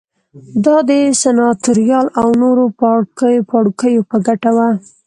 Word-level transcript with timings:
دا 0.65 0.75
د 0.89 0.91
سناتوریال 1.21 2.07
او 2.19 2.27
نورو 2.41 2.65
پاړوکیو 3.99 4.07
په 4.11 4.17
ګټه 4.27 4.51
وه 4.55 4.69